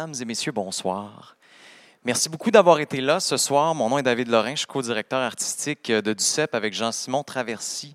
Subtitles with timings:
[0.00, 1.36] Mesdames et messieurs, bonsoir.
[2.06, 3.74] Merci beaucoup d'avoir été là ce soir.
[3.74, 7.94] Mon nom est David Lorrain, je suis co-directeur artistique de DUCEP avec Jean-Simon Traversy.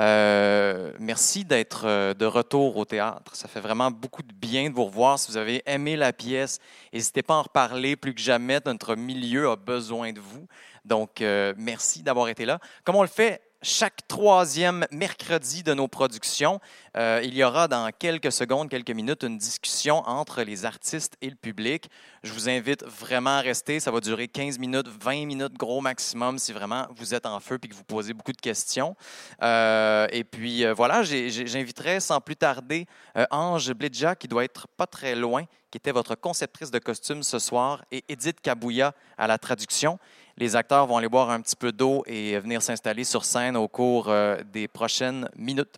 [0.00, 3.36] Euh, merci d'être euh, de retour au théâtre.
[3.36, 5.16] Ça fait vraiment beaucoup de bien de vous revoir.
[5.20, 6.58] Si vous avez aimé la pièce,
[6.92, 8.58] n'hésitez pas à en reparler plus que jamais.
[8.66, 10.48] Notre milieu a besoin de vous.
[10.84, 12.58] Donc, euh, merci d'avoir été là.
[12.82, 16.60] Comme on le fait chaque troisième mercredi de nos productions,
[16.96, 21.30] euh, il y aura dans quelques secondes, quelques minutes, une discussion entre les artistes et
[21.30, 21.88] le public.
[22.24, 23.78] Je vous invite vraiment à rester.
[23.80, 27.58] Ça va durer 15 minutes, 20 minutes gros maximum si vraiment vous êtes en feu
[27.62, 28.96] et que vous posez beaucoup de questions.
[29.42, 32.86] Euh, et puis euh, voilà, j'inviterai sans plus tarder
[33.30, 37.38] Ange Blidja, qui doit être pas très loin, qui était votre conceptrice de costumes ce
[37.38, 39.98] soir, et Edith Kabouya à la traduction.
[40.36, 43.68] Les acteurs vont aller boire un petit peu d'eau et venir s'installer sur scène au
[43.68, 45.76] cours euh, des prochaines minutes.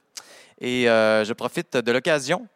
[0.58, 2.46] Et euh, je profite de l'occasion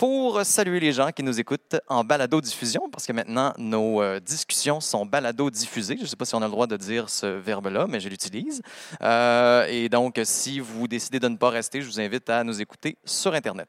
[0.00, 4.80] pour saluer les gens qui nous écoutent en balado-diffusion, parce que maintenant, nos euh, discussions
[4.80, 5.98] sont balado-diffusées.
[5.98, 8.08] Je ne sais pas si on a le droit de dire ce verbe-là, mais je
[8.08, 8.62] l'utilise.
[9.02, 12.96] et donc, si vous décidez de ne pas rester, je vous invite à nous écouter
[13.04, 13.68] sur Internet.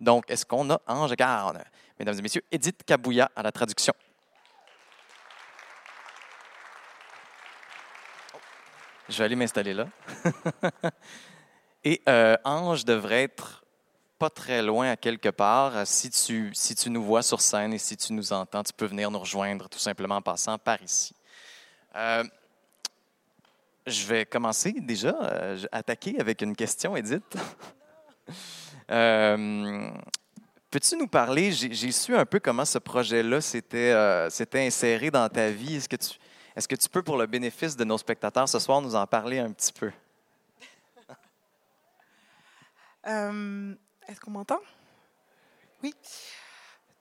[0.00, 1.58] Donc, est-ce qu'on a Ange Garde?
[1.98, 3.94] Mesdames et messieurs, Edith Kabouya à la traduction.
[9.08, 9.88] Je vais aller m'installer là.
[11.84, 13.61] Et euh, Ange devrait être
[14.22, 15.84] pas très loin à quelque part.
[15.84, 18.86] Si tu, si tu nous vois sur scène et si tu nous entends, tu peux
[18.86, 21.12] venir nous rejoindre tout simplement en passant par ici.
[21.96, 22.22] Euh,
[23.84, 27.36] je vais commencer déjà, euh, attaquer avec une question, Edith.
[30.70, 33.92] Peux-tu nous parler, j'ai su un peu comment ce projet-là s'était
[34.54, 35.74] inséré dans ta vie.
[35.74, 36.10] Est-ce que tu,
[36.54, 39.40] est-ce que tu peux, pour le bénéfice de nos spectateurs ce soir, nous en parler
[39.40, 39.90] un petit peu?
[43.08, 43.74] Euh,
[44.12, 44.60] est-ce qu'on m'entend?
[45.82, 45.94] Oui.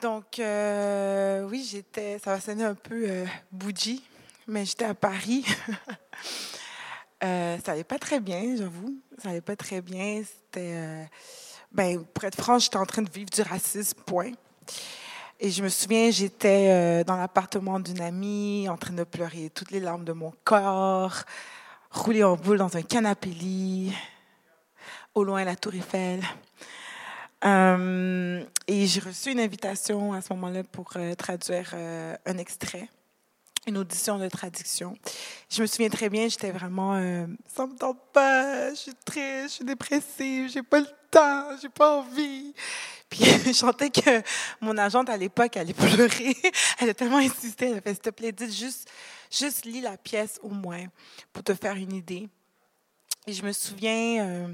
[0.02, 4.04] Donc, euh, oui, j'étais, ça va sonner un peu euh, bougie,
[4.48, 5.46] mais j'étais à Paris.
[7.22, 8.98] ça n'allait pas très bien, j'avoue.
[9.20, 10.24] Ça n'allait pas très bien.
[10.24, 11.08] C'était,
[11.72, 14.32] ben, pour être franche, j'étais en train de vivre du racisme, point.
[15.44, 19.72] Et je me souviens, j'étais euh, dans l'appartement d'une amie, en train de pleurer toutes
[19.72, 21.24] les larmes de mon corps,
[21.90, 23.92] roulée en boule dans un canapé-lit,
[25.16, 26.22] au loin la Tour Eiffel.
[27.44, 31.74] Euh, et j'ai reçu une invitation à ce moment-là pour euh, traduire
[32.26, 32.88] un extrait,
[33.68, 34.96] une audition de traduction.
[35.50, 36.94] Je me souviens très bien, j'étais vraiment,
[37.54, 41.70] ça me tente pas, je suis triste, je suis dépressive, j'ai pas le temps, j'ai
[41.70, 42.54] pas envie.
[43.12, 44.24] Puis je sentais que
[44.62, 46.36] mon agente à l'époque allait pleurer.
[46.80, 47.68] Elle a tellement insisté.
[47.68, 48.90] Elle a fait, s'il te plaît, dites juste,
[49.30, 50.86] juste lis la pièce au moins
[51.32, 52.30] pour te faire une idée.
[53.28, 54.48] Et je me souviens, euh,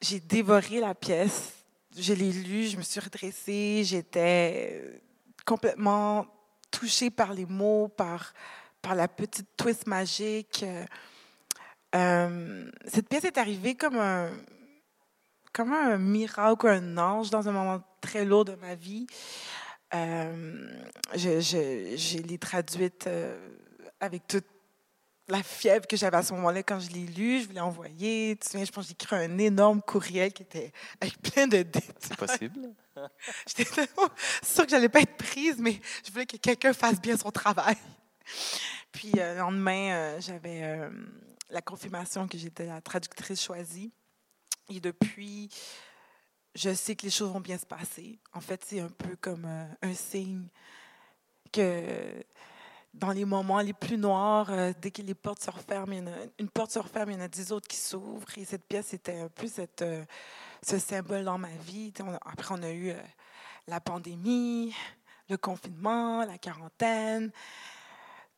[0.00, 1.52] j'ai dévoré la pièce.
[1.96, 3.82] Je l'ai lue, je me suis redressée.
[3.84, 5.00] J'étais
[5.44, 6.26] complètement
[6.70, 8.32] touchée par les mots, par,
[8.82, 10.64] par la petite twist magique.
[11.94, 14.30] Euh, cette pièce est arrivée comme un
[15.52, 19.06] comme un miracle, un ange dans un moment très lourd de ma vie.
[19.94, 20.68] Euh,
[21.14, 23.36] je, je, l'ai traduite euh,
[23.98, 24.46] avec toute
[25.28, 27.42] la fièvre que j'avais à ce moment-là quand je l'ai lu.
[27.42, 28.36] Je l'ai envoyé.
[28.40, 31.62] Tu sais, je pense que j'ai écrit un énorme courriel qui était avec plein de
[31.62, 31.94] détails.
[32.00, 32.74] C'est possible.
[33.46, 34.08] J'étais tellement
[34.42, 37.76] sûre que j'allais pas être prise, mais je voulais que quelqu'un fasse bien son travail.
[38.90, 40.90] Puis euh, le lendemain, j'avais
[41.50, 43.92] la confirmation que j'étais la traductrice choisie.
[44.68, 45.48] Et depuis,
[46.54, 48.18] je sais que les choses vont bien se passer.
[48.32, 50.48] En fait, c'est un peu comme euh, un signe
[51.52, 51.82] que
[52.98, 55.92] dans les moments les plus noirs, euh, dès que les portes se referment,
[56.38, 58.26] une porte se referme, il y en a dix autres qui s'ouvrent.
[58.36, 59.46] Et cette pièce était un peu
[59.82, 60.04] euh,
[60.62, 61.92] ce symbole dans ma vie.
[62.24, 62.92] après, on a eu
[63.66, 64.74] la pandémie,
[65.28, 67.30] le confinement, la quarantaine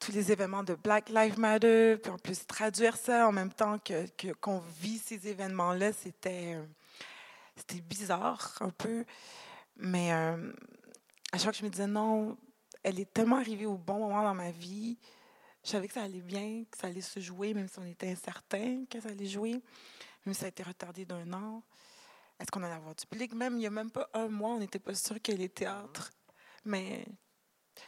[0.01, 3.79] tous les événements de Black Lives Matter, puis en plus traduire ça en même temps
[3.79, 6.65] que qu'on vit ces événements-là, c'était euh,
[7.55, 9.05] c'était bizarre un peu,
[9.77, 10.53] mais euh,
[11.33, 12.39] à chaque fois que je me disais non,
[12.83, 14.99] elle est tellement arrivée au bon moment dans ma vie,
[15.65, 18.11] je savais que ça allait bien, que ça allait se jouer, même si on était
[18.11, 19.61] incertain que ça allait jouer,
[20.25, 21.63] même si ça a été retardé d'un an.
[22.39, 23.35] Est-ce qu'on allait avoir du public?
[23.35, 26.11] Même il n'y a même pas un mois, on n'était pas sûr ait les théâtres.
[26.65, 27.05] Mais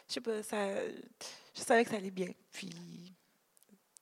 [0.08, 0.74] je sais pas, ça,
[1.54, 2.28] je savais que ça allait bien.
[2.52, 3.14] Puis,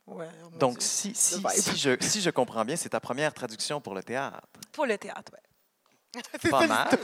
[0.07, 0.29] ouais,
[0.59, 4.03] Donc, si, si, si, je, si je comprends bien, c'est ta première traduction pour le
[4.03, 4.49] théâtre.
[4.73, 6.21] Pour le théâtre, oui.
[6.51, 6.99] Pas mal.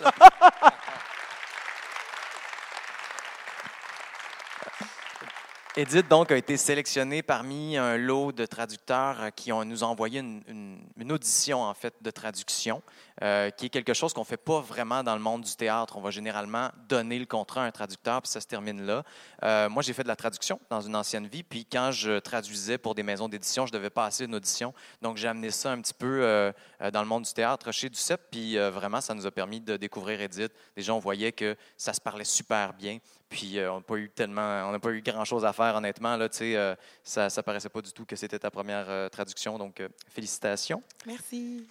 [5.78, 10.20] Edith, donc, a été sélectionnée parmi un lot de traducteurs qui ont, nous ont envoyé
[10.20, 12.82] une, audition, en fait, de traduction,
[13.22, 15.98] euh, qui est quelque chose qu'on ne fait pas vraiment dans le monde du théâtre.
[15.98, 19.04] On va généralement donner le contrat à un traducteur, puis ça se termine là.
[19.42, 22.78] Euh, moi, j'ai fait de la traduction dans une ancienne vie, puis quand je traduisais
[22.78, 24.72] pour des maisons d'édition, je devais passer une audition.
[25.02, 26.52] Donc, j'ai amené ça un petit peu euh,
[26.90, 30.22] dans le monde du théâtre chez Duceppe, puis vraiment, ça nous a permis de découvrir
[30.22, 30.52] Edith.
[30.74, 32.98] Déjà, on voyait que ça se parlait super bien,
[33.28, 36.16] puis on n'a pas eu tellement, on n'a pas eu grand-chose à faire, honnêtement.
[36.16, 40.82] Là, ça ne paraissait pas du tout que c'était ta première traduction, donc félicitations.
[41.06, 41.66] Merci.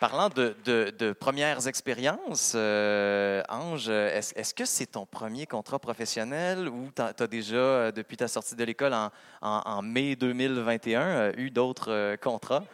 [0.00, 7.00] Parlant de, premières expériences, euh, Ange, est-ce que c'est ton premier contrat professionnel ou tu
[7.00, 8.94] as, déjà, euh, depuis ta sortie de l'école
[9.40, 12.64] en, mai 2021, euh, eu d'autres contrats?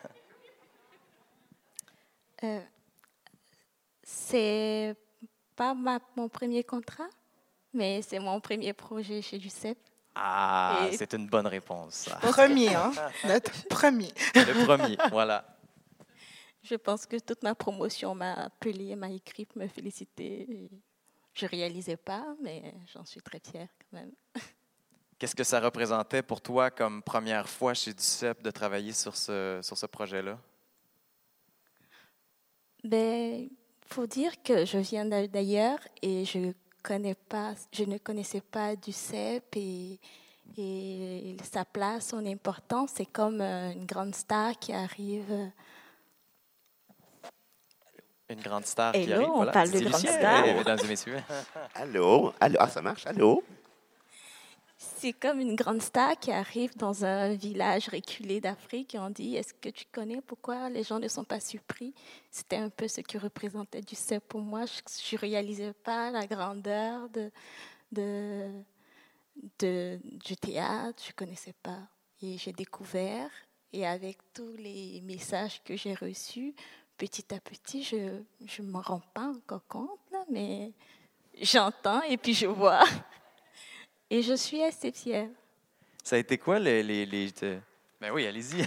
[4.02, 4.96] c'est
[5.60, 5.74] pas
[6.16, 7.10] mon premier contrat,
[7.74, 9.76] mais c'est mon premier projet chez Ducep.
[10.14, 12.08] Ah, c'est une bonne réponse.
[12.22, 12.90] Premier, hein?
[13.26, 14.10] Notre premier.
[14.34, 15.44] Le premier, voilà.
[16.62, 20.70] Je pense que toute ma promotion m'a appelé, m'a écrit pour me féliciter.
[21.34, 24.12] Je ne réalisais pas, mais j'en suis très fière quand même.
[25.18, 29.60] Qu'est-ce que ça représentait pour toi comme première fois chez DUCEP de travailler sur ce,
[29.62, 30.38] sur ce projet-là?
[32.82, 33.50] Ben,
[33.92, 36.52] faut dire que je viens d'ailleurs et je,
[36.82, 39.98] connais pas, je ne connaissais pas DUCEP et,
[40.56, 42.92] et sa place, son importance.
[42.94, 45.50] C'est comme euh, une grande star qui arrive
[48.28, 49.28] une grande star qui arrive.
[49.28, 50.46] on parle de grande star.
[50.46, 51.18] mesdames et messieurs.
[51.74, 52.32] Allô?
[52.40, 52.56] Allô?
[52.60, 53.04] Ah, ça marche?
[53.06, 53.42] Allô?
[54.82, 59.36] C'est comme une grande star qui arrive dans un village reculé d'Afrique et on dit
[59.36, 61.92] Est-ce que tu connais pourquoi les gens ne sont pas surpris?
[62.30, 64.64] C'était un peu ce qui représentait du CEP pour moi.
[64.64, 67.30] Je ne réalisais pas la grandeur de,
[67.92, 68.50] de,
[69.58, 71.80] de, du théâtre, je ne connaissais pas.
[72.22, 73.30] Et j'ai découvert,
[73.74, 76.54] et avec tous les messages que j'ai reçus,
[76.96, 77.96] petit à petit, je
[78.62, 80.00] ne me rends pas encore compte,
[80.30, 80.72] mais
[81.38, 82.82] j'entends et puis je vois.
[84.10, 85.28] Et je suis assez fière.
[86.02, 86.82] Ça a été quoi les...
[86.82, 87.32] les, les...
[88.00, 88.66] Ben oui, allez-y.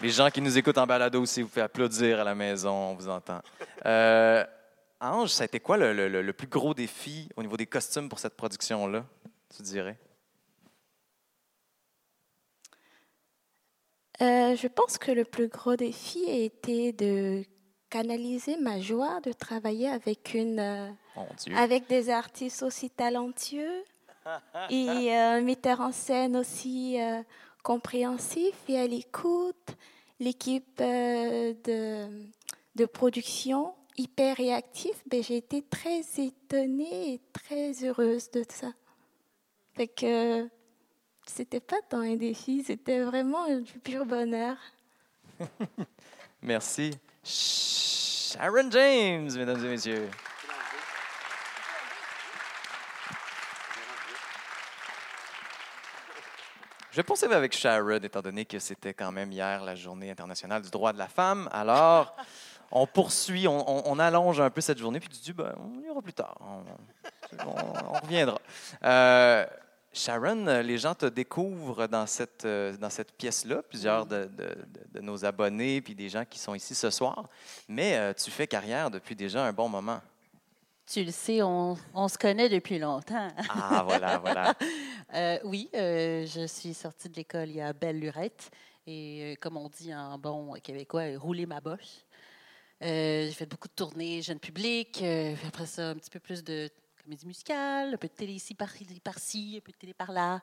[0.00, 2.94] les gens qui nous écoutent en balado aussi, vous pouvez applaudir à la maison, on
[2.94, 3.40] vous entend.
[3.86, 4.44] Euh,
[5.00, 8.08] Ange, ça a été quoi le, le, le plus gros défi au niveau des costumes
[8.08, 9.04] pour cette production-là,
[9.54, 9.98] tu dirais?
[14.20, 17.44] Euh, je pense que le plus gros défi a été de
[17.92, 20.88] canaliser ma joie de travailler avec, une, euh,
[21.54, 23.84] avec des artistes aussi talentueux
[24.70, 27.22] et un metteur en scène aussi euh,
[27.62, 29.76] compréhensif et à l'écoute,
[30.18, 32.08] l'équipe de,
[32.74, 34.96] de production hyper réactive.
[35.10, 38.72] Ben, j'ai été très étonnée et très heureuse de ça.
[39.74, 40.48] Fait que
[41.26, 44.56] c'était pas tant un défi, c'était vraiment du pur bonheur.
[46.42, 46.92] Merci.
[47.24, 50.10] Sharon James, mesdames et messieurs.
[56.90, 60.60] Je vais poursuivre avec Sharon, étant donné que c'était quand même hier la journée internationale
[60.60, 61.48] du droit de la femme.
[61.52, 62.14] Alors,
[62.70, 66.12] on poursuit, on, allonge un peu cette journée, puis tu dis, ben, on ira plus
[66.12, 66.36] tard.
[67.46, 68.38] On, reviendra.
[68.84, 69.46] Euh,
[69.92, 74.30] Sharon, euh, les gens te découvrent dans cette, euh, dans cette pièce-là, plusieurs de,
[74.90, 77.28] de, nos abonnés, puis des gens qui sont ici ce soir,
[77.68, 80.00] mais euh, tu fais carrière depuis déjà un bon moment.
[80.86, 83.28] Tu le sais, on, on se connaît depuis longtemps.
[83.50, 84.54] Ah, voilà, voilà.
[85.44, 88.50] oui, je suis sortie de l'école il y a belle lurette,
[88.86, 92.04] et comme on dit en bon québécois, rouler ma bosse.
[92.80, 95.04] j'ai fait beaucoup de tournées jeunes publics,
[95.46, 96.70] après ça, un petit peu plus de
[97.02, 100.40] comédie musicale, un peu de télé ici, par-ci, un peu de télé par-là.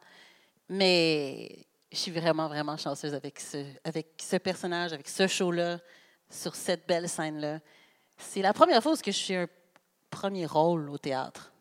[0.68, 5.80] Mais je suis vraiment, vraiment chanceuse avec ce, avec ce personnage, avec ce show-là,
[6.30, 7.60] sur cette belle scène-là.
[8.18, 9.48] C'est la première fois que je suis un
[10.10, 11.52] premier rôle au théâtre,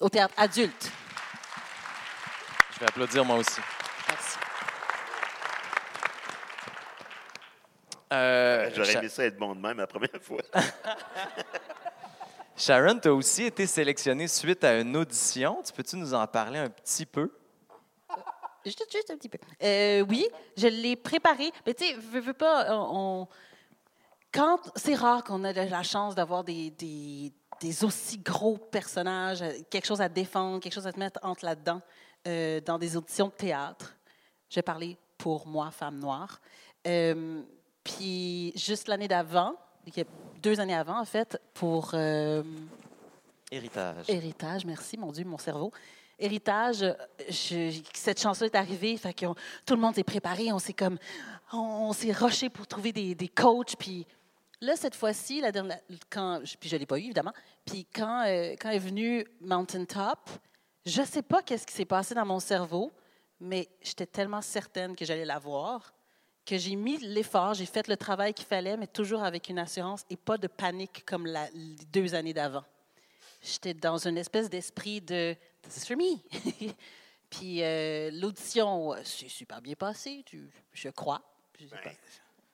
[0.00, 0.90] au théâtre adulte.
[2.74, 3.60] Je vais applaudir moi aussi.
[4.08, 4.38] Merci.
[8.12, 10.42] Euh, J'aurais aimé ça être bon de même la première fois.
[12.64, 15.60] Sharon, tu as aussi été sélectionnée suite à une audition.
[15.66, 17.28] Tu peux-tu nous en parler un petit peu?
[18.12, 18.14] Euh,
[18.64, 19.38] juste, un petit peu.
[19.64, 21.50] Euh, oui, je l'ai préparé.
[21.66, 23.26] Mais tu sais, veux, veux pas, on,
[24.32, 30.00] quand c'est rare qu'on ait la chance d'avoir des, des, aussi gros personnages, quelque chose
[30.00, 31.82] à défendre, quelque chose à te mettre entre là-dedans,
[32.28, 33.96] euh, dans des auditions de théâtre.
[34.48, 36.40] J'ai parlé pour moi, femme noire.
[36.84, 39.56] puis juste l'année d'avant,
[40.42, 42.42] deux années avant, en fait, pour euh,
[43.50, 44.08] Héritage.
[44.08, 45.72] Héritage, merci, mon Dieu, mon cerveau.
[46.18, 46.84] Héritage,
[47.28, 49.34] je- cette chanson est arrivée, fait que on-
[49.66, 50.98] tout le monde s'est préparé, on s'est comme,
[51.52, 51.58] on,
[51.88, 54.06] on s'est rushé pour trouver des, des coachs, puis
[54.60, 57.32] là, cette fois-ci, la dernière, quand, puis je ne l'ai pas eu, évidemment,
[57.64, 60.30] puis quand, euh, quand est venu Mountain Top,
[60.86, 62.92] je ne sais pas qu'est-ce qui s'est passé dans mon cerveau,
[63.40, 65.92] mais j'étais tellement certaine que j'allais la voir
[66.44, 70.04] que j'ai mis l'effort, j'ai fait le travail qu'il fallait, mais toujours avec une assurance
[70.10, 72.64] et pas de panique comme la- les deux années d'avant.
[73.40, 76.18] J'étais dans une espèce d'esprit de This is for me.
[77.30, 81.22] Puis euh, l'audition s'est super bien passée, tu- je crois.
[81.58, 81.78] Je Ben,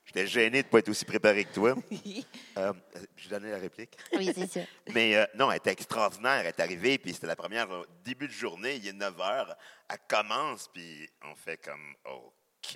[0.04, 1.74] J'étais gêné de ne pas être aussi préparé que toi.
[2.56, 2.72] Euh,
[3.16, 3.96] je donnais la réplique.
[4.14, 4.60] oui, c'est ça.
[4.94, 6.40] Mais euh, non, elle était extraordinaire.
[6.40, 7.68] Elle est arrivée, puis c'était la première
[8.02, 9.56] début de journée, il est 9 heures.
[9.88, 11.94] Elle commence, puis on fait comme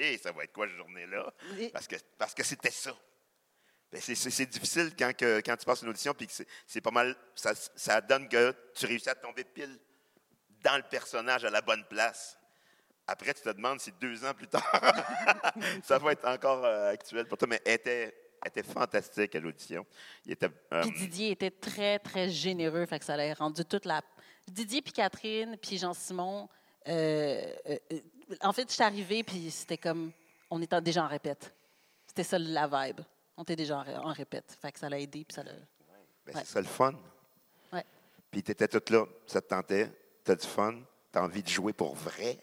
[0.01, 1.33] OK, ça va être quoi cette journée-là?
[1.73, 2.97] Parce que parce que c'était ça.
[3.91, 6.47] Ben, c'est- C'est c'est difficile quand, que- quand tu passes une audition, puis que c'est-
[6.67, 7.15] c'est pas mal.
[7.35, 9.79] Ça, ça donne que tu réussis à tomber pile
[10.63, 12.39] dans le personnage à la bonne place.
[13.07, 14.63] Après, tu te demandes si deux ans plus tard,
[15.85, 17.49] ça va être encore euh, actuel pour toi.
[17.49, 18.03] Mais elle était,
[18.43, 19.85] elle était fantastique à l'audition.
[20.25, 20.49] Il était.
[20.73, 24.01] euh, Puis Didier était très, très généreux, fait que ça l'a rendu toute la...
[24.49, 26.49] Didier, puis Catherine, puis Jean-Simon,
[26.87, 30.13] en fait, je suis arrivée, puis c'était comme...
[30.51, 31.55] On était déjà en répète.
[32.07, 33.01] C'était ça la vibe.
[33.37, 34.57] On était déjà en, ré- en répète.
[34.61, 35.53] Fait que ça l'a aidé, puis ça l'a...
[35.53, 35.59] Ben,
[36.25, 36.33] Ouais.
[36.45, 36.95] C'est ça le fun.
[37.73, 37.85] Ouais.
[38.31, 39.91] Puis tu étais toute là, ça te tentait,
[40.25, 40.75] tu as du fun,
[41.13, 42.39] tu as envie de jouer pour vrai,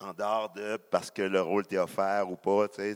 [0.00, 2.66] en dehors de parce que le rôle t'est offert ou pas.
[2.68, 2.94] tu sais.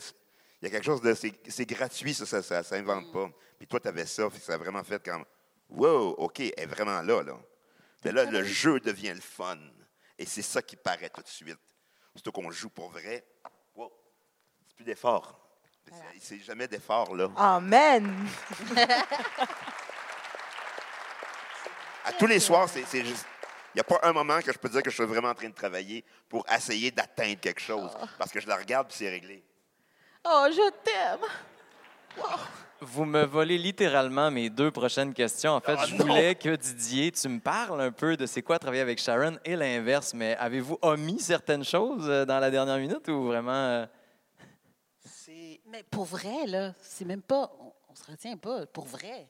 [0.60, 1.14] Il y a quelque chose de.
[1.14, 3.30] C'est gratuit, ça, ça, ça, s'invente pas.
[3.56, 5.24] Puis toi, tu avais ça, fait que ça a vraiment fait comme
[5.70, 7.22] Wow, OK, elle est vraiment là.
[7.22, 7.38] là.
[8.04, 9.58] Mais là, le jeu devient le fun.
[10.18, 11.58] Et c'est ça qui paraît tout de suite.
[12.14, 13.26] Surtout qu'on joue pour vrai.
[13.74, 13.92] Wow,
[14.68, 15.38] c'est plus d'effort.
[15.88, 17.28] C'est- C'est jamais d'effort, là.
[17.36, 18.26] Amen.
[22.04, 23.26] À tous les soirs, c'est juste.
[23.74, 25.34] Il n'y a pas un moment que je peux dire que je suis vraiment en
[25.34, 27.90] train de travailler pour essayer d'atteindre quelque chose.
[28.18, 29.44] Parce que je la regarde puis c'est réglé.
[30.24, 31.20] Oh, je t'aime!
[32.80, 35.52] Vous me volez littéralement mes deux prochaines questions.
[35.52, 36.04] En fait, Ah, je non!
[36.04, 39.56] voulais que Didier, tu me parles un peu de c'est quoi travailler avec Sharon et
[39.56, 43.52] l'inverse, mais avez-vous omis certaines choses euh, dans la dernière minute ou vraiment.
[43.52, 43.86] euh,
[45.04, 45.60] C'est.
[45.66, 47.50] Mais pour vrai, là, c'est même pas...
[47.60, 48.66] On, on se retient pas.
[48.66, 49.26] Pour vrai,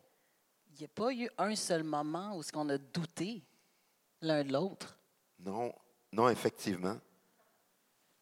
[0.73, 3.45] il n'y a pas eu un seul moment où ce qu'on a douté
[4.23, 4.99] l'un de l'autre.
[5.39, 5.73] Non,
[6.13, 6.97] non, effectivement.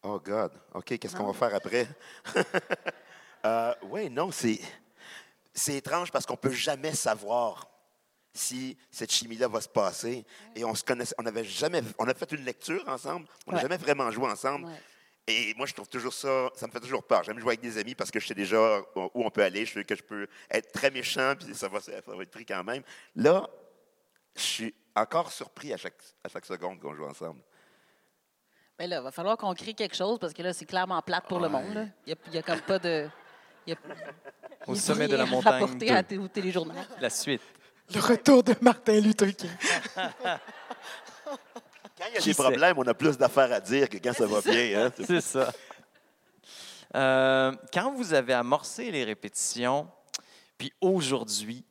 [0.03, 0.51] Oh God.
[0.75, 1.87] OK, qu'est-ce qu'on va faire après?
[3.45, 4.59] euh, oui, non, c'est.
[5.55, 7.67] C'est étrange parce qu'on ne peut jamais savoir
[8.33, 10.25] si cette chimie-là va se passer.
[10.55, 13.57] Et on se connaissait, on avait jamais, on a fait une lecture ensemble, on n'a
[13.57, 13.61] Ouais.
[13.63, 14.65] jamais vraiment joué ensemble.
[14.65, 14.81] Ouais.
[15.27, 17.23] Et moi, je trouve toujours ça, ça me fait toujours peur.
[17.23, 19.65] J'aime jouer avec des amis parce que je sais déjà où on peut aller.
[19.65, 22.45] Je sais que je peux être très méchant, puis ça va, ça va être pris
[22.45, 22.83] quand même.
[23.15, 23.49] Là,
[24.35, 27.41] je suis encore surpris à chaque, à chaque seconde qu'on joue ensemble.
[28.77, 31.25] Mais là, il va falloir qu'on crée quelque chose parce que là, c'est clairement plate
[31.27, 31.73] pour le monde.
[31.73, 31.85] là.
[32.05, 33.09] Il n'y a, comme pas de.
[33.65, 33.79] il y a-
[34.67, 36.07] Au il sommet de la montagne rapporter à deux.
[36.07, 36.85] t- au téléjournal.
[36.99, 37.41] La suite.
[37.93, 39.49] Le retour de Martin Luther King.
[41.97, 44.13] Quand il y a Qui des problèmes, on a plus d'affaires à dire que quand
[44.13, 44.85] ça va bien.
[44.87, 44.91] Hein?
[45.07, 45.51] C'est ça.
[46.95, 49.87] Euh, quand vous avez amorcé les répétitions,
[50.57, 51.63] puis aujourd'hui,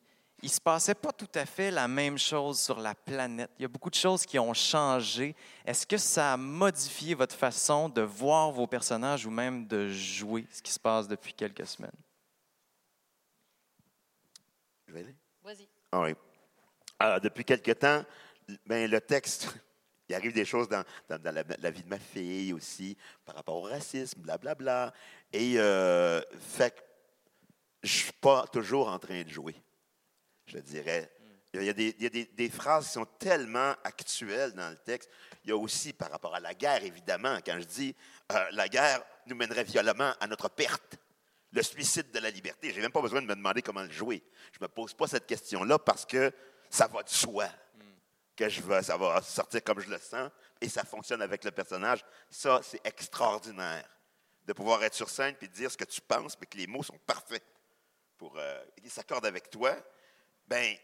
[0.42, 3.50] il ne se passait pas tout à fait la même chose sur la planète.
[3.58, 5.34] Il y a beaucoup de choses qui ont changé.
[5.64, 10.46] Est-ce que ça a modifié votre façon de voir vos personnages ou même de jouer
[10.52, 11.90] ce qui se passe depuis quelques semaines?
[14.94, 15.14] Je vais aller.
[15.42, 15.68] Vas-y.
[15.90, 16.14] Ah oui.
[17.00, 18.04] Alors, depuis quelque temps,
[18.64, 19.48] ben, le texte,
[20.08, 23.34] il arrive des choses dans, dans- dans la, la vie de ma fille aussi, par
[23.34, 24.92] rapport au racisme, blablabla.
[25.32, 26.80] Et euh, fait que
[27.82, 29.56] je suis pas toujours en train de jouer,
[30.46, 31.10] je dirais.
[31.54, 34.70] Il y a, des, il y a des- des phrases qui sont tellement actuelles dans
[34.70, 35.08] le texte.
[35.44, 37.94] Il y a aussi par rapport à la guerre, évidemment, quand je dis
[38.32, 40.96] euh, la guerre nous mènerait violemment à notre perte
[41.54, 42.70] le suicide de la liberté.
[42.70, 44.22] Je n'ai même pas besoin de me demander comment le jouer.
[44.52, 46.32] Je ne me pose pas cette question-là parce que
[46.68, 47.48] ça va de soi.
[48.36, 50.28] Que je vais, ça va sortir comme je le sens
[50.60, 52.04] et ça fonctionne avec le personnage.
[52.28, 53.88] Ça, c'est extraordinaire.
[54.44, 56.66] De pouvoir être sur scène et de dire ce que tu penses, mais que les
[56.66, 57.42] mots sont parfaits
[58.18, 59.74] pour euh, qu'ils s'accordent avec toi.
[60.48, 60.76] Ben,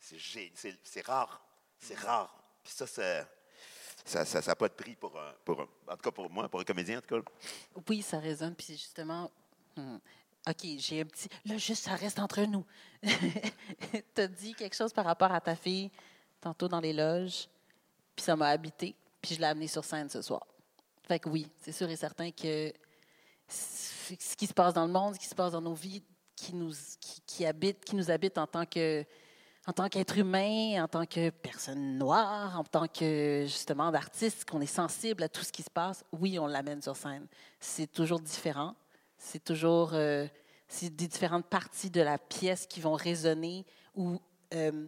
[0.00, 1.42] c'est gé- c'est c'est rare.
[1.78, 2.32] C'est rare.
[2.62, 6.30] Puis ça, ça ça n'a pas de prix pour, un- pour en tout cas pour
[6.30, 7.30] moi, pour un comédien, en tout cas.
[7.88, 8.54] Oui, ça résonne.
[8.54, 9.32] Puis justement,
[9.76, 9.98] hmm,
[10.48, 11.28] OK, j'ai un petit.
[11.44, 12.64] Là, juste, ça reste entre nous.
[13.02, 15.90] tu as dit quelque chose par rapport à ta fille
[16.40, 17.48] tantôt dans les loges,
[18.16, 20.44] puis ça m'a habité, puis je l'ai amenée sur scène ce soir.
[21.04, 22.72] Fait que oui, c'est sûr et certain que
[23.48, 26.02] ce qui se passe dans le monde, ce qui se passe dans nos vies,
[26.34, 26.72] qui nous,
[27.26, 29.04] qui habite, qui nous habite en tant que,
[29.66, 34.60] en tant qu'être humain, en tant que personne noire, en tant que justement d'artiste, qu'on
[34.60, 37.26] est sensible à tout ce qui se passe, oui, on l'amène sur scène.
[37.60, 38.74] C'est toujours différent.
[39.24, 40.26] C'est toujours euh,
[40.80, 43.64] des différentes parties de la pièce qui vont résonner
[43.94, 44.20] ou
[44.52, 44.86] euh,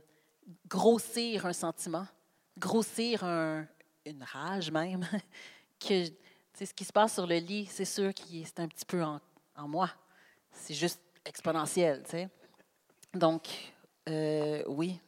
[0.67, 2.05] grossir un sentiment,
[2.59, 3.65] grossir un,
[4.05, 5.09] une rage même.
[5.79, 6.05] que
[6.53, 9.21] ce qui se passe sur le lit, c'est sûr que c'est un petit peu en,
[9.69, 9.89] moi.
[10.51, 12.29] C'est juste exponentiel, tu sais.
[13.15, 13.49] Donc,
[14.09, 15.01] euh, oui.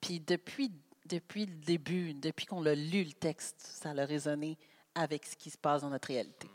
[0.00, 0.72] Puis depuis,
[1.04, 4.56] depuis le début, depuis qu'on a lu le texte, ça a résonné
[4.94, 6.48] avec ce qui se passe dans notre réalité.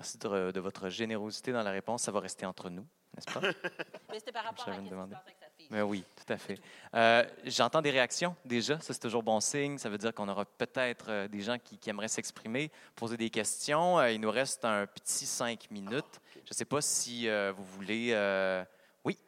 [0.00, 2.04] Merci de, de votre générosité dans la réponse.
[2.04, 3.40] Ça va rester entre nous, n'est-ce pas?
[4.08, 5.12] Mais c'était par rapport à J'avais ce qui se demandé.
[5.12, 5.66] passe avec sa fille.
[5.70, 6.58] Mais oui, tout à fait.
[6.94, 8.80] Euh, J'entends des réactions déjà.
[8.80, 9.76] Ça, c'est toujours bon signe.
[9.76, 13.28] Ça veut dire qu'on aura peut-être euh, des gens qui, qui aimeraient s'exprimer, poser des
[13.28, 13.98] questions.
[13.98, 16.18] Euh, il nous reste un petit cinq minutes.
[16.46, 18.12] Je ne sais pas si euh, vous voulez.
[18.12, 18.64] euh,
[19.04, 19.18] Oui,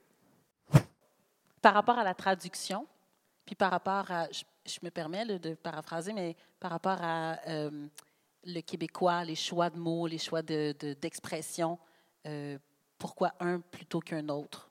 [1.61, 2.87] Par rapport à la traduction,
[3.45, 7.39] puis par rapport à, je, je me permets là, de paraphraser, mais par rapport à
[7.47, 7.87] euh,
[8.45, 11.79] le québécois, les choix de mots, les choix de- de- d'expression,
[12.27, 12.59] euh,
[12.99, 14.71] pourquoi un plutôt qu'un autre?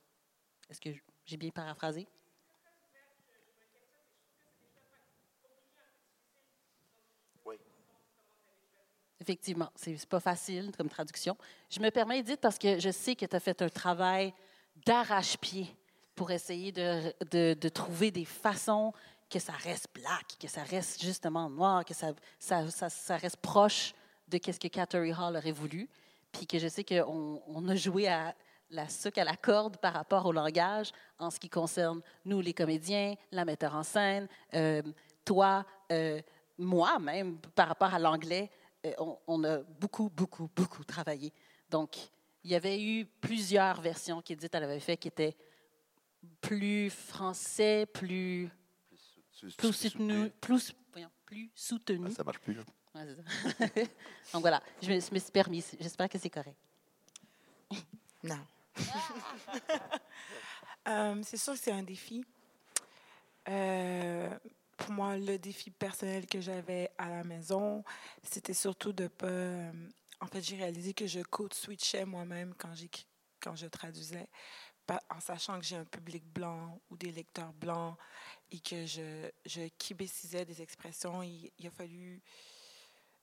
[0.70, 0.90] Est-ce que
[1.26, 2.08] j'ai bien paraphrasé?
[7.46, 7.56] Oui.
[9.20, 11.38] Effectivement, c'est c'est pas facile comme traduction.
[11.70, 14.34] Je me permets, Edith, parce que je sais que tu as fait un travail
[14.86, 15.68] d'arrache-pied
[16.16, 18.94] pour essayer de, de- de trouver des façons
[19.32, 22.14] que ça reste black, que ça reste justement noir, que ça,
[23.18, 23.94] reste proche
[24.28, 25.90] de ce que Catherine Hall aurait voulu.
[26.32, 28.36] Puis que je sais qu'on on a joué à
[28.70, 32.54] la sucre à la corde par rapport au langage en ce qui concerne nous, les
[32.54, 34.82] comédiens, la metteur en scène, euh,
[35.26, 36.22] toi, euh,
[36.58, 38.50] moi même, par rapport à l'anglais,
[38.86, 41.34] euh, on, on a beaucoup, beaucoup, beaucoup travaillé.
[41.70, 41.98] Donc,
[42.44, 45.36] il y avait eu plusieurs versions qu'Edith avait fait qui étaient
[46.40, 48.50] plus français, plus,
[49.58, 50.74] Plus- soutenu, plus,
[51.26, 52.08] plus soutenu.
[52.08, 52.58] Ah, Ça marche plus.
[52.58, 52.64] Ouais,
[53.16, 53.66] ça.
[54.34, 55.64] Donc voilà, je me, je me suis permis.
[55.80, 56.58] J'espère que c'est correct.
[58.24, 58.40] Non.
[60.88, 62.26] Euh, c'est sûr que c'est un défi.
[63.48, 64.30] Euh,
[64.78, 67.84] pour moi, le défi personnel que j'avais à la maison,
[68.24, 69.28] c'était surtout de pas.
[69.28, 69.72] euh,
[70.20, 72.74] en fait, j'ai réalisé que je code switchais moi-même quand,
[73.40, 74.28] quand je traduisais,
[75.10, 77.98] en sachant que j'ai un public blanc ou des lecteurs blancs
[78.52, 81.22] et que je, je québécisais des expressions.
[81.24, 82.22] Il, a fallu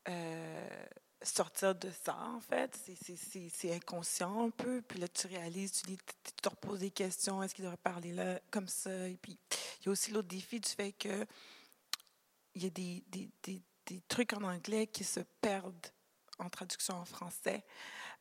[0.09, 0.87] euh,
[1.23, 2.79] sortir de ça, en fait.
[3.03, 4.83] C'est- inconscient un peu.
[4.83, 7.43] Puis là, tu réalises, tu, lis, tu te reposes des questions.
[7.43, 9.09] Est-ce qu'il devrait parler là comme ça?
[9.09, 9.39] Et puis,
[9.81, 11.27] il y a aussi l'autre défi du fait que
[12.55, 15.87] il y a des, des, des, des trucs en anglais qui se perdent
[16.39, 17.65] en traduction en français.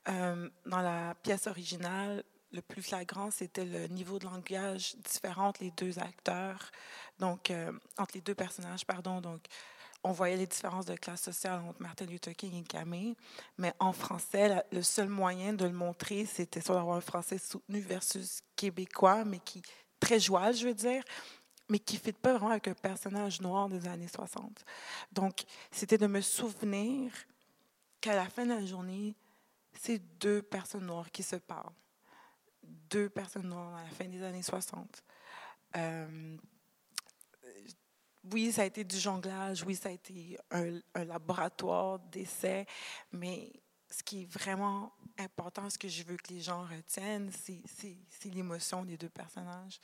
[0.10, 5.63] Euh, dans la pièce originale, le plus flagrant, c'était le niveau de langage différent entre
[5.63, 6.71] les deux acteurs,
[7.19, 9.21] donc euh, entre les deux personnages, pardon.
[9.21, 9.45] Donc,
[10.03, 13.15] on voyait les différences de classe sociale entre Martin Luther King et Camille,
[13.57, 17.81] mais en français, le seul moyen de le montrer, c'était soit d'avoir un français soutenu
[17.81, 19.62] versus québécois, mais qui
[19.99, 21.03] très joual, je veux dire,
[21.69, 24.63] mais qui ne fit pas vraiment avec un personnage noir des années 60.
[25.12, 27.12] Donc, c'était de me souvenir
[27.99, 29.15] qu'à la fin de la journée,
[29.73, 31.73] c'est deux personnes noires qui se parlent.
[32.89, 35.04] Deux personnes à la fin des années 60.
[35.76, 36.38] Euh,
[38.32, 42.65] oui, ça a été du jonglage, oui, ça a été un, laboratoire d'essais,
[43.12, 43.52] mais
[43.89, 48.84] ce qui est vraiment important, ce que je veux que les gens retiennent, c'est- l'émotion
[48.84, 49.80] des deux personnages.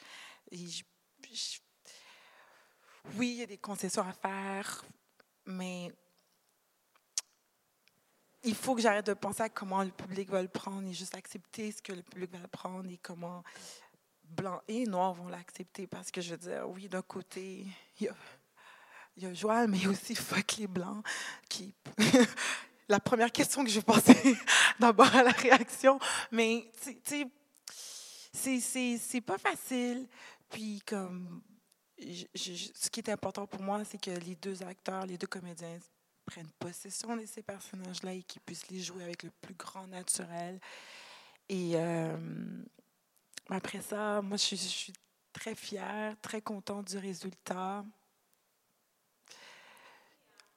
[3.16, 4.84] Oui, il y a des concessions à faire,
[5.46, 5.92] mais
[8.44, 11.16] il faut que j'arrête de penser à comment le public va le prendre et juste
[11.16, 13.44] accepter ce que le public va le prendre et comment
[14.24, 15.88] blanc et noir vont l'accepter.
[15.88, 17.66] Parce que je veux dire, oui, d'un côté,
[18.00, 18.16] il y a,
[19.16, 21.06] il y a Joël, mais aussi fuck les blancs
[21.50, 21.74] qui.
[22.90, 24.36] la première question que je penser
[24.80, 26.00] d'abord à la réaction,
[26.32, 27.30] mais tu
[28.34, 30.08] sais, c'est- pas facile.
[30.50, 31.42] Puis, comme.
[31.98, 35.80] ce qui est important pour moi, c'est que les deux acteurs, les deux comédiens
[36.34, 40.60] prennent possession de ces personnages-là et qu'ils puissent les jouer avec le plus grand naturel.
[41.48, 42.18] Et euh,
[43.50, 44.94] après ça, moi, je suis, je suis
[45.32, 47.86] très fière, très contente du résultat.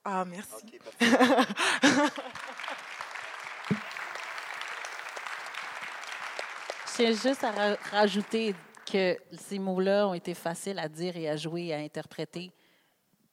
[0.04, 0.54] Ah, merci.
[0.62, 2.12] OK, parfait.
[6.86, 8.54] Je tiens juste à ra- rajouter
[8.90, 12.50] que ces mots-là ont été faciles à dire et à jouer et à interpréter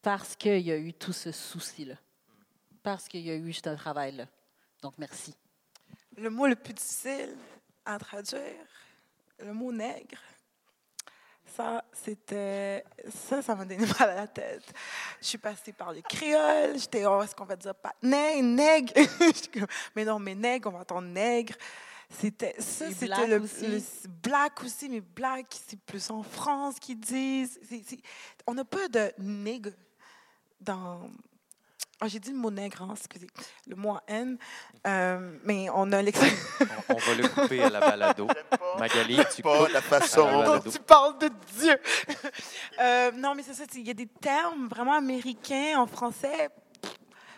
[0.02, 1.96] parce qu'il y a eu tout ce souci-là.
[2.84, 4.26] Parce qu'il y a eu ce travail-là.
[4.82, 5.34] Donc, merci.
[6.18, 7.36] Le mot le plus difficile
[7.86, 8.68] à traduire,
[9.40, 10.20] le mot nègre.
[11.56, 12.84] Ça, c'était.
[13.10, 14.64] Ça, ça m'a donné mal à la tête.
[15.22, 16.78] Je suis passée par le créole.
[16.80, 18.94] J'étais, oh, est-ce qu'on va dire pas nègre, nègre?
[19.96, 21.56] Mais non, mais nègre, on va entendre nègre.
[22.10, 27.00] C'était ça, c'était black le, le- black aussi, mais black, c'est plus en France qu'ils
[27.00, 27.60] disent.
[28.46, 29.72] On n'a pas de nègre
[30.62, 31.10] dans.
[32.06, 33.28] Ah, j'ai dit le mot nègre, hein, excusez,
[33.66, 34.38] le mot en N.
[34.86, 36.20] Euh, mais on a l'ex-
[36.90, 38.28] On, on va le couper à la balado.
[38.78, 39.70] Magali, tu Pas coupes.
[39.72, 40.24] la façon.
[40.30, 40.60] Voilà.
[40.60, 41.78] dont tu parles de Dieu.
[42.82, 46.50] Euh, non, mais c'est ça, il y a des termes vraiment américains en français.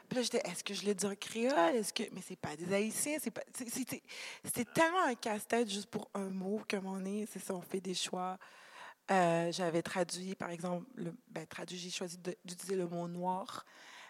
[0.07, 1.75] Puis là, j'étais, est-ce que je le dis en créole?
[1.75, 2.03] Est-ce que...
[2.13, 3.17] Mais c'est pas des haïtiens.
[3.21, 3.41] C'est pas...
[3.53, 4.01] c'est- C'était
[4.43, 7.81] c'était tellement un casse-tête juste pour un mot un moment donné, c'est ça, on fait
[7.81, 8.37] des choix.
[9.11, 11.13] Euh, J'avais traduit, par exemple, le...
[11.27, 13.65] ben, traduit, j'ai choisi de- d'utiliser le mot noir,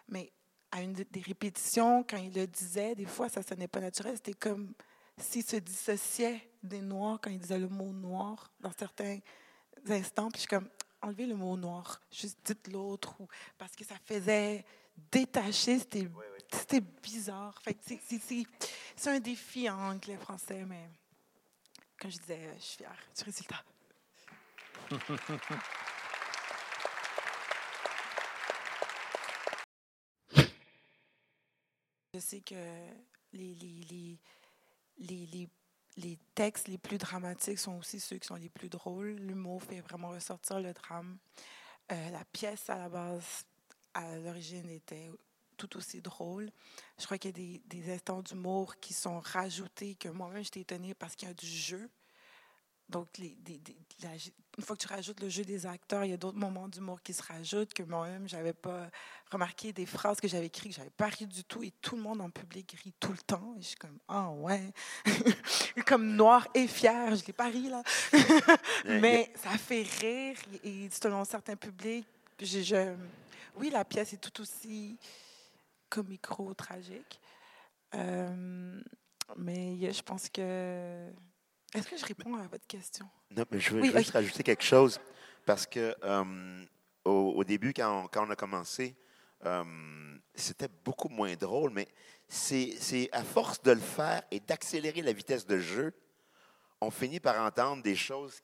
[0.07, 0.31] mais
[0.71, 4.15] à une des répétitions, quand il le disait, des fois, ça sonnait pas naturel.
[4.15, 4.73] C'était comme
[5.17, 9.19] s'il se dissociait des noirs quand il disait le mot noir dans certains
[9.87, 10.27] instants.
[10.29, 10.69] Puis je suis comme,
[11.01, 13.19] enlevez le mot noir, juste dites l'autre.
[13.21, 14.65] ou- Parce que ça faisait
[15.11, 16.07] détacher, c'était
[16.51, 17.59] c'était bizarre.
[17.61, 20.89] Fait c'est- c'est- un défi en anglais-français, mais
[21.99, 23.63] comme je disais, je suis fière du résultat.
[32.15, 32.55] Je sais que
[33.33, 34.17] les, les,
[34.99, 35.49] les, les,
[35.97, 39.17] les, textes les plus dramatiques sont aussi ceux qui sont les plus drôles.
[39.17, 41.17] L'humour fait vraiment ressortir le drame.
[41.91, 43.43] Euh, la pièce, à la base,
[43.93, 45.11] à l'origine, était
[45.57, 46.49] tout aussi drôle.
[46.97, 50.61] Je crois qu'il y a des, des instants d'humour qui sont rajoutés, que moi-même, j'étais
[50.61, 51.89] étonnée parce qu'il y a du jeu.
[52.87, 53.35] Donc, les,
[54.03, 54.09] la-
[54.57, 57.01] une fois que tu rajoutes le jeu des acteurs, il y a d'autres moments d'humour
[57.01, 58.89] qui se rajoutent que moi-même, je n'avais pas
[59.31, 61.95] remarqué des phrases que j'avais écrites que je n'avais pas ri du tout et tout
[61.95, 63.55] le monde en public rit tout le temps.
[63.57, 64.71] Et je suis comme, ah ouais.
[65.87, 67.81] comme noir et fier, je l'ai pas ri là.
[68.85, 72.07] Mais ça fait rire et selon certains publics,
[72.39, 72.95] je, je-
[73.57, 74.97] oui, la pièce est tout aussi
[75.89, 77.19] comico-tragique.
[77.95, 78.81] Euh,
[79.37, 81.09] mais je pense que.
[81.75, 83.05] Est-ce que je réponds à votre question?
[83.31, 84.99] Non, mais je veux Oui, juste rajouter quelque chose
[85.45, 86.65] parce que euh,
[87.03, 88.95] au, au début, quand on, quand on a commencé,
[89.45, 89.63] euh,
[90.33, 91.87] c'était beaucoup moins drôle, mais
[92.27, 95.93] c'est à force de le faire et d'accélérer la vitesse de jeu,
[96.81, 98.41] on finit par entendre des choses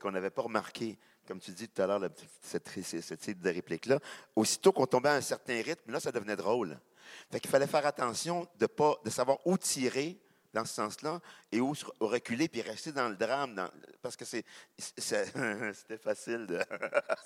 [0.00, 0.98] qu'on n'avait pas remarquées.
[1.26, 2.00] Comme tu dis tout à l'heure,
[2.40, 4.00] cette, cette type de réplique-là.
[4.34, 6.78] Aussitôt qu'on tombait à un certain rythme, là, ça devenait drôle.
[7.30, 10.18] Fait qu'il fallait faire attention de, pas, de savoir où tirer
[10.52, 13.54] dans ce sens-là et où reculer puis rester dans le drame.
[13.54, 13.70] dans-
[14.02, 14.44] parce que c'est,
[14.76, 15.32] c'est-
[15.74, 16.58] c'était facile de,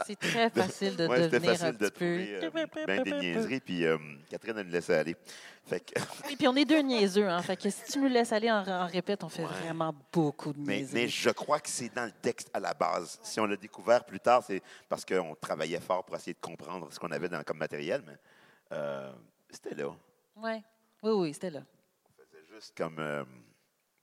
[0.06, 2.46] C'est très facile de ouais, c'était devenir un facile de petit peu.
[2.48, 3.60] trouver euh, ben des niaiseries.
[3.60, 3.98] Puis euh,
[4.30, 5.16] Catherine, elle nous laissait aller.
[5.64, 5.98] Fait que,
[6.30, 7.42] Et puis on est deux niaiseux, hein.
[7.42, 9.48] Fait que si tu nous laisses aller en, en répète, on fait Ouais.
[9.62, 10.94] vraiment beaucoup de mais, niaiseries.
[11.02, 13.18] mais je crois que c'est dans le texte à la base.
[13.22, 16.92] Si on l'a découvert plus tard, c'est parce qu'on travaillait fort pour essayer de comprendre
[16.92, 18.16] ce qu'on avait dans, comme matériel, mais
[18.72, 19.12] euh,
[19.50, 19.88] c'était là.
[20.36, 20.62] Ouais.
[21.02, 21.60] Oui, oui, c'était là.
[22.56, 23.22] Juste comme euh,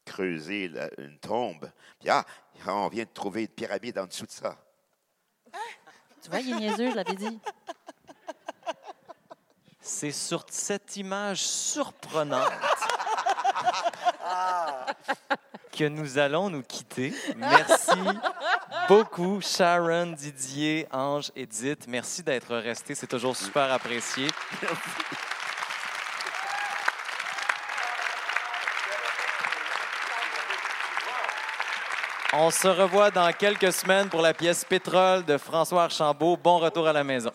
[0.05, 1.71] creuser la- une tombe.
[1.99, 2.23] Puis, ah,
[2.67, 4.55] on vient de trouver une pyramide en dessous de ça.
[6.21, 7.39] Tu vois, il est niaiseux, je l'avais dit.
[9.81, 12.53] C'est sur cette image surprenante
[15.71, 17.11] que nous allons nous quitter.
[17.35, 17.89] Merci
[18.87, 21.87] beaucoup, Sharon, Didier, Ange, Edith.
[21.87, 22.93] Merci d'être restés.
[22.93, 24.27] C'est toujours super apprécié.
[32.35, 36.35] On se revoit dans quelques semaines pour la pièce Pétrole de François Archambault.
[36.35, 37.29] Bon retour à la maison.